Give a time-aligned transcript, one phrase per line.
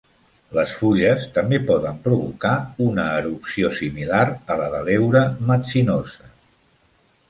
[0.59, 2.55] Les fulles també poden provocar
[2.87, 4.25] una erupció similar
[4.57, 6.31] a la de l'heura metzinosa.